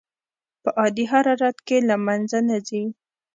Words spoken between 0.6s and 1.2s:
په عادي